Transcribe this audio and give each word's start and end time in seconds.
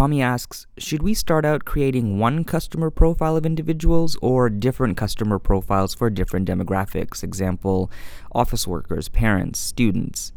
Tommy 0.00 0.22
asks 0.22 0.66
Should 0.78 1.02
we 1.02 1.12
start 1.12 1.44
out 1.44 1.66
creating 1.66 2.18
one 2.18 2.42
customer 2.42 2.88
profile 2.90 3.36
of 3.36 3.44
individuals 3.44 4.16
or 4.22 4.48
different 4.48 4.96
customer 4.96 5.38
profiles 5.38 5.94
for 5.94 6.08
different 6.08 6.48
demographics? 6.48 7.22
Example, 7.22 7.90
office 8.32 8.66
workers, 8.66 9.10
parents, 9.10 9.60
students. 9.60 10.32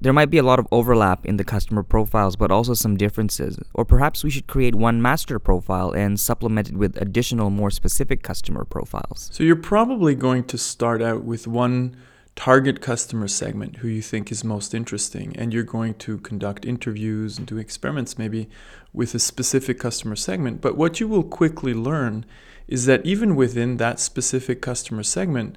There 0.00 0.12
might 0.12 0.28
be 0.28 0.38
a 0.38 0.42
lot 0.42 0.58
of 0.58 0.66
overlap 0.72 1.24
in 1.24 1.36
the 1.36 1.44
customer 1.44 1.84
profiles, 1.84 2.34
but 2.34 2.50
also 2.50 2.74
some 2.74 2.96
differences. 2.96 3.60
Or 3.74 3.84
perhaps 3.84 4.24
we 4.24 4.30
should 4.30 4.48
create 4.48 4.74
one 4.74 5.00
master 5.00 5.38
profile 5.38 5.92
and 5.92 6.18
supplement 6.18 6.70
it 6.70 6.76
with 6.76 7.00
additional, 7.00 7.48
more 7.48 7.70
specific 7.70 8.24
customer 8.24 8.64
profiles. 8.64 9.30
So 9.32 9.44
you're 9.44 9.54
probably 9.54 10.16
going 10.16 10.42
to 10.46 10.58
start 10.58 11.00
out 11.00 11.22
with 11.22 11.46
one 11.46 11.94
target 12.36 12.82
customer 12.82 13.26
segment 13.26 13.76
who 13.76 13.88
you 13.88 14.02
think 14.02 14.30
is 14.30 14.44
most 14.44 14.74
interesting, 14.74 15.34
and 15.36 15.52
you're 15.52 15.64
going 15.64 15.94
to 15.94 16.18
conduct 16.18 16.64
interviews 16.64 17.38
and 17.38 17.46
do 17.46 17.58
experiments 17.58 18.18
maybe 18.18 18.48
with 18.92 19.14
a 19.14 19.18
specific 19.18 19.80
customer 19.80 20.14
segment. 20.14 20.60
But 20.60 20.76
what 20.76 21.00
you 21.00 21.08
will 21.08 21.24
quickly 21.24 21.74
learn 21.74 22.24
is 22.68 22.86
that 22.86 23.04
even 23.04 23.34
within 23.34 23.78
that 23.78 23.98
specific 23.98 24.60
customer 24.60 25.02
segment, 25.02 25.56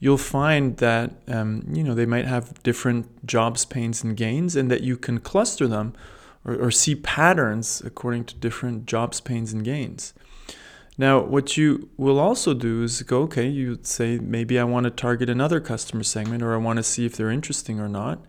you'll 0.00 0.18
find 0.18 0.76
that 0.76 1.12
um, 1.26 1.66
you 1.72 1.82
know 1.82 1.94
they 1.94 2.06
might 2.06 2.26
have 2.26 2.62
different 2.62 3.26
jobs, 3.26 3.64
pains, 3.64 4.04
and 4.04 4.16
gains, 4.16 4.54
and 4.54 4.70
that 4.70 4.82
you 4.82 4.96
can 4.96 5.18
cluster 5.18 5.66
them 5.66 5.94
or, 6.44 6.54
or 6.54 6.70
see 6.70 6.94
patterns 6.94 7.82
according 7.84 8.24
to 8.24 8.34
different 8.34 8.86
jobs, 8.86 9.20
pains, 9.20 9.52
and 9.52 9.64
gains. 9.64 10.12
Now, 11.00 11.20
what 11.20 11.56
you 11.56 11.90
will 11.96 12.18
also 12.18 12.54
do 12.54 12.82
is 12.82 13.00
go, 13.02 13.22
okay, 13.22 13.46
you 13.46 13.78
say 13.82 14.18
maybe 14.18 14.58
I 14.58 14.64
want 14.64 14.84
to 14.84 14.90
target 14.90 15.30
another 15.30 15.60
customer 15.60 16.02
segment 16.02 16.42
or 16.42 16.52
I 16.52 16.56
want 16.56 16.78
to 16.78 16.82
see 16.82 17.06
if 17.06 17.16
they're 17.16 17.30
interesting 17.30 17.78
or 17.78 17.88
not. 17.88 18.24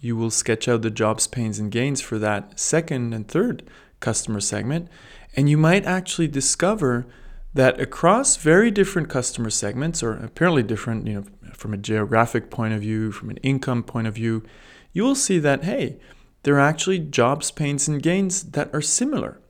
You 0.00 0.16
will 0.16 0.30
sketch 0.30 0.68
out 0.68 0.82
the 0.82 0.90
jobs, 0.90 1.26
pains, 1.26 1.58
and 1.58 1.72
gains 1.72 2.00
for 2.00 2.18
that 2.20 2.60
second 2.60 3.12
and 3.12 3.26
third 3.26 3.64
customer 3.98 4.40
segment. 4.40 4.88
And 5.34 5.48
you 5.48 5.56
might 5.58 5.84
actually 5.86 6.28
discover 6.28 7.04
that 7.52 7.80
across 7.80 8.36
very 8.36 8.70
different 8.70 9.08
customer 9.08 9.50
segments, 9.50 10.02
or 10.02 10.12
apparently 10.12 10.62
different, 10.62 11.06
you 11.08 11.14
know, 11.14 11.24
from 11.54 11.74
a 11.74 11.78
geographic 11.78 12.50
point 12.50 12.74
of 12.74 12.80
view, 12.80 13.10
from 13.10 13.30
an 13.30 13.38
income 13.38 13.82
point 13.82 14.06
of 14.06 14.14
view, 14.14 14.44
you 14.92 15.02
will 15.02 15.14
see 15.14 15.38
that, 15.40 15.64
hey, 15.64 15.96
there 16.44 16.56
are 16.56 16.60
actually 16.60 16.98
jobs, 16.98 17.50
pains, 17.50 17.88
and 17.88 18.02
gains 18.02 18.42
that 18.42 18.72
are 18.72 18.82
similar. 18.82 19.40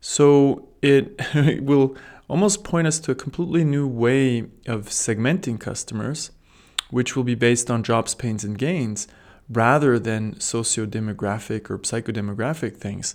So 0.00 0.68
it, 0.82 1.18
will 1.62 1.96
almost 2.28 2.64
point 2.64 2.86
us 2.86 2.98
to 3.00 3.12
a 3.12 3.14
completely 3.14 3.64
new 3.64 3.86
way 3.86 4.40
of 4.66 4.88
segmenting 4.88 5.58
customers, 5.60 6.30
which 6.90 7.16
will 7.16 7.24
be 7.24 7.34
based 7.34 7.70
on 7.70 7.82
jobs, 7.82 8.14
pains, 8.14 8.44
and 8.44 8.58
gains 8.58 9.08
rather 9.48 9.98
than 9.98 10.40
socio-demographic 10.40 11.70
or 11.70 11.78
psychodemographic 11.78 12.76
things. 12.76 13.14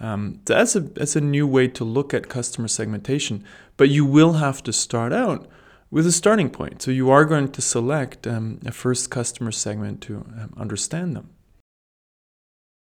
Um, 0.00 0.40
that's 0.44 0.76
a 0.76 0.80
that's 0.80 1.16
a 1.16 1.20
new 1.20 1.46
way 1.46 1.68
to 1.68 1.84
look 1.84 2.14
at 2.14 2.28
customer 2.28 2.68
segmentation, 2.68 3.44
but 3.76 3.88
you 3.88 4.04
will 4.04 4.34
have 4.34 4.62
to 4.64 4.72
start 4.72 5.12
out 5.12 5.48
with 5.90 6.06
a 6.06 6.12
starting 6.12 6.50
point. 6.50 6.82
So 6.82 6.90
you 6.90 7.10
are 7.10 7.24
going 7.24 7.50
to 7.52 7.60
select 7.60 8.26
um, 8.26 8.60
a 8.64 8.72
first 8.72 9.10
customer 9.10 9.50
segment 9.50 10.00
to 10.02 10.16
um, 10.16 10.54
understand 10.56 11.16
them. 11.16 11.30